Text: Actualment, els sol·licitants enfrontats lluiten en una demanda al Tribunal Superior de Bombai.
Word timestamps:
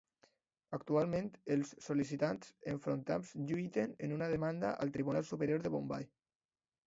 Actualment, 0.75 1.27
els 1.55 1.73
sol·licitants 1.87 2.49
enfrontats 2.71 3.35
lluiten 3.51 3.93
en 4.07 4.15
una 4.17 4.29
demanda 4.33 4.71
al 4.87 4.95
Tribunal 4.95 5.27
Superior 5.33 5.65
de 5.67 5.73
Bombai. 5.77 6.09